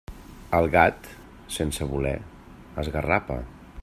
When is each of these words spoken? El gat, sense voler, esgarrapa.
El 0.59 0.69
gat, 0.75 1.09
sense 1.57 1.87
voler, 1.93 2.15
esgarrapa. 2.85 3.39